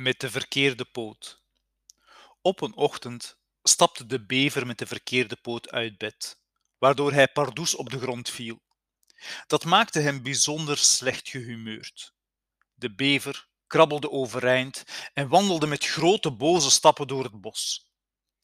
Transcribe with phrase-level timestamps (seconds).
[0.00, 1.42] met de verkeerde poot.
[2.42, 6.38] Op een ochtend stapte de bever met de verkeerde poot uit bed,
[6.78, 8.62] waardoor hij pardoes op de grond viel.
[9.46, 12.14] Dat maakte hem bijzonder slecht gehumeurd.
[12.74, 17.90] De bever krabbelde overeind en wandelde met grote boze stappen door het bos.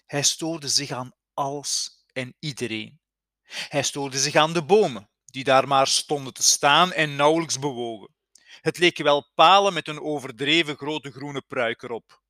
[0.06, 3.00] Hij stoorde zich aan alles en iedereen.
[3.44, 8.15] Hij stoorde zich aan de bomen, die daar maar stonden te staan en nauwelijks bewogen.
[8.60, 12.22] Het leken wel palen met een overdreven grote groene pruik erop.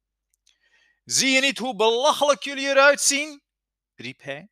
[1.05, 3.43] Zie je niet hoe belachelijk jullie eruit zien?
[3.95, 4.49] riep hij.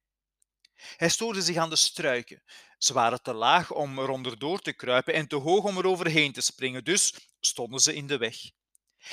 [0.97, 2.43] Hij stoorde zich aan de struiken.
[2.79, 6.33] Ze waren te laag om eronder door te kruipen en te hoog om er overheen
[6.33, 8.37] te springen, dus stonden ze in de weg.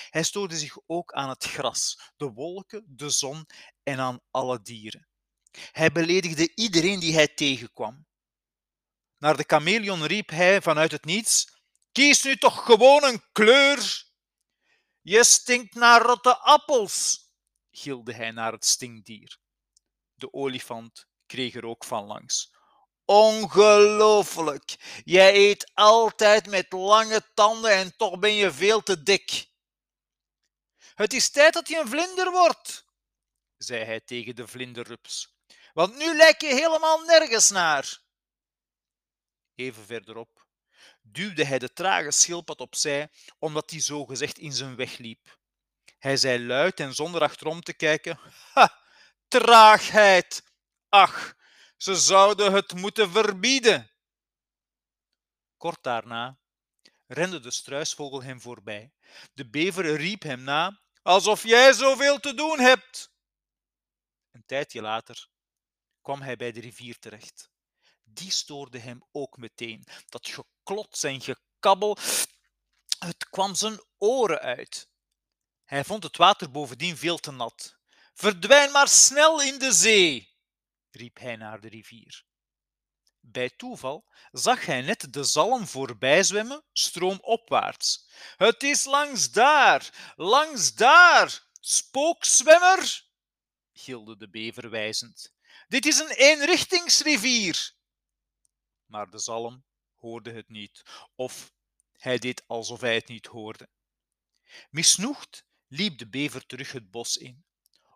[0.09, 3.45] Hij stoorde zich ook aan het gras, de wolken, de zon
[3.83, 5.07] en aan alle dieren.
[5.71, 8.05] Hij beledigde iedereen die hij tegenkwam.
[9.17, 11.50] Naar de chameleon riep hij vanuit het niets:
[11.91, 14.05] Kies nu toch gewoon een kleur.
[15.01, 17.29] Je stinkt naar rotte appels,
[17.71, 19.37] gilde hij naar het stinkdier.
[20.13, 22.53] De olifant kreeg er ook van langs.
[23.05, 25.01] Ongelooflijk!
[25.03, 29.49] Jij eet altijd met lange tanden en toch ben je veel te dik.
[30.77, 32.85] Het is tijd dat je een vlinder wordt,
[33.57, 35.35] zei hij tegen de vlinderrups,
[35.73, 38.01] want nu lijk je helemaal nergens naar.
[39.55, 40.40] Even verderop
[41.11, 43.09] duwde hij de trage schildpad opzij,
[43.39, 45.37] omdat die zogezegd in zijn weg liep.
[45.97, 48.19] Hij zei luid en zonder achterom te kijken:
[48.53, 48.83] Ha,
[49.27, 50.43] traagheid!
[50.89, 51.35] Ach,
[51.77, 53.91] ze zouden het moeten verbieden.
[55.57, 56.39] Kort daarna
[57.07, 58.93] rende de struisvogel hem voorbij.
[59.33, 63.11] De bever riep hem na, alsof jij zoveel te doen hebt.
[64.31, 65.27] Een tijdje later
[66.01, 67.50] kwam hij bij de rivier terecht.
[68.13, 69.87] Die stoorde hem ook meteen.
[70.09, 71.97] Dat geklots en gekabbel,
[72.99, 74.89] het kwam zijn oren uit.
[75.63, 77.79] Hij vond het water bovendien veel te nat.
[78.13, 80.35] Verdwijn maar snel in de zee,
[80.91, 82.25] riep hij naar de rivier.
[83.19, 88.09] Bij toeval zag hij net de zalm voorbij zwemmen, stroomopwaarts.
[88.37, 93.05] Het is langs daar, langs daar, spookswemmer,
[93.73, 95.33] gilde de bever wijzend.
[95.67, 97.73] Dit is een eenrichtingsrivier.
[98.91, 99.63] Maar de zalm
[99.97, 100.81] hoorde het niet,
[101.15, 101.53] of
[101.97, 103.69] hij deed alsof hij het niet hoorde.
[104.69, 107.45] Misnoegd liep de bever terug het bos in.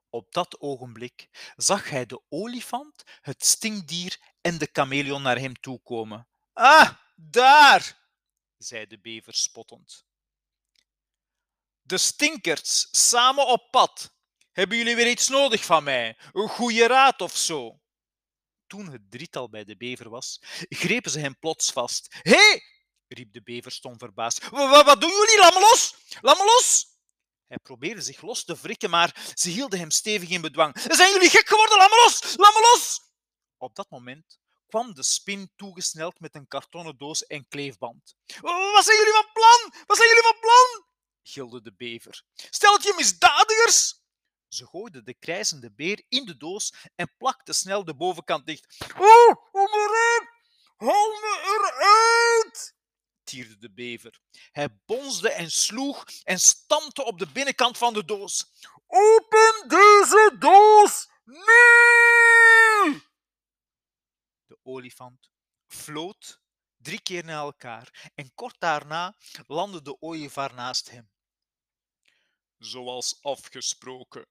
[0.09, 5.81] Op dat ogenblik zag hij de olifant, het stinkdier en de chameleon naar hem toe
[5.81, 6.27] komen.
[6.53, 8.03] Ah, daar!
[8.57, 10.05] zei de bever spottend.
[11.81, 14.13] De stinkers, samen op pad.
[14.51, 16.17] Hebben jullie weer iets nodig van mij?
[16.33, 17.79] Een goede raad of zo?
[18.67, 20.39] Toen het drietal bij de bever was,
[20.69, 22.15] grepen ze hem plots vast.
[22.21, 22.59] Hé!
[23.07, 24.49] Riep de bever stom verbaasd.
[24.49, 25.37] Wat doen jullie?
[25.37, 25.95] Laat me los!
[26.21, 26.93] Laat me los!
[27.47, 30.79] Hij probeerde zich los te wrikken, maar ze hielden hem stevig in bedwang.
[30.87, 31.77] Zijn jullie gek geworden?
[31.77, 32.35] Laat me los!
[32.35, 33.01] Laat me los!
[33.57, 38.15] Op dat moment kwam de spin toegesneld met een kartonnen doos en kleefband.
[38.41, 39.73] Wat zijn jullie van plan?
[39.85, 40.85] Wat zijn jullie van plan?
[41.23, 42.23] gilde de bever.
[42.35, 44.04] Steltje misdadigers!
[44.55, 48.77] Ze gooide de krijzende beer in de doos en plakte snel de bovenkant dicht.
[48.97, 50.33] Oh maar
[50.75, 52.75] Haal me eruit!
[53.23, 54.19] tierde de bever.
[54.51, 58.45] Hij bonsde en sloeg en stampte op de binnenkant van de doos.
[58.87, 61.09] Open deze doos!
[61.23, 63.01] Nu!
[64.45, 65.29] De olifant
[65.67, 66.41] floot
[66.77, 69.15] drie keer naar elkaar en kort daarna
[69.47, 71.09] landde de ooievaar naast hem.
[72.57, 74.27] Zoals afgesproken,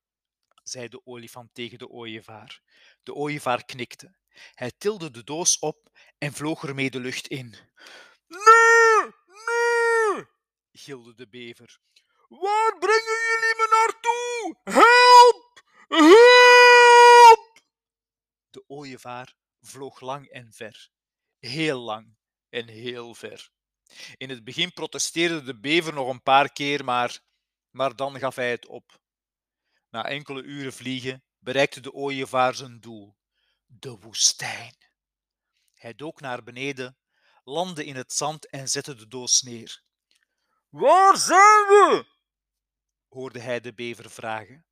[0.64, 2.62] zei de olifant tegen de ooievaar.
[3.02, 4.16] De ooievaar knikte.
[4.54, 7.54] Hij tilde de doos op en vloog ermee de lucht in.
[8.26, 10.24] Nee, nee,
[10.72, 11.80] gilde de bever.
[12.28, 14.60] Waar brengen jullie me naartoe?
[14.64, 15.62] Help!
[15.88, 17.62] Help!
[18.50, 20.90] De ooievaar vloog lang en ver.
[21.38, 22.16] Heel lang
[22.48, 23.50] en heel ver.
[24.16, 27.20] In het begin protesteerde de bever nog een paar keer, maar,
[27.70, 29.02] maar dan gaf hij het op.
[29.94, 33.16] Na enkele uren vliegen bereikte de ooievaar zijn doel,
[33.66, 34.76] de woestijn.
[35.74, 36.98] Hij dook naar beneden,
[37.44, 39.82] landde in het zand en zette de doos neer.
[40.68, 42.06] Waar zijn we?
[43.08, 44.66] hoorde hij de bever vragen.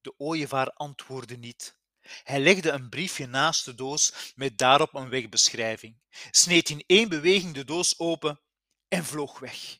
[0.00, 1.78] De ooievaar antwoordde niet.
[2.00, 6.00] Hij legde een briefje naast de doos met daarop een wegbeschrijving,
[6.30, 8.40] sneed in één beweging de doos open
[8.88, 9.78] en vloog weg.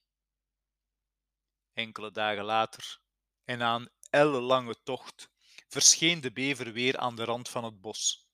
[1.73, 3.03] Enkele dagen later,
[3.45, 5.29] en een ellenlange tocht,
[5.69, 8.29] verscheen de bever weer aan de rand van het bos.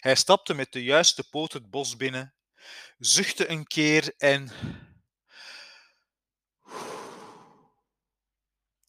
[0.00, 2.34] Hij stapte met de juiste poot het bos binnen,
[2.98, 4.50] zuchtte een keer en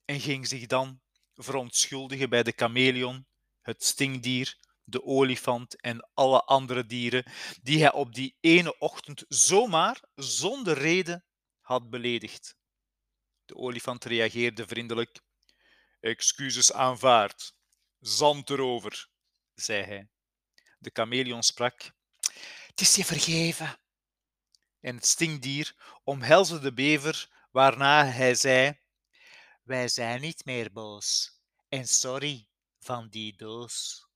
[0.06, 1.02] en ging zich dan
[1.36, 3.26] verontschuldigen bij de chameleon,
[3.62, 7.26] het stinkdier, de olifant en alle andere dieren
[7.62, 11.26] die hij op die ene ochtend zomaar, zonder reden,
[11.60, 12.56] had beledigd.
[13.46, 15.22] De olifant reageerde vriendelijk.
[16.00, 17.56] Excuses aanvaard.
[18.00, 19.10] Zand erover,
[19.54, 20.10] zei hij.
[20.80, 21.92] De chameleon sprak.
[22.68, 23.80] Het is je vergeven.
[24.80, 28.80] En het stinkdier omhelsde de bever, waarna hij zei:
[29.64, 31.40] Wij zijn niet meer boos.
[31.70, 32.48] En sorry
[32.80, 34.07] van die doos.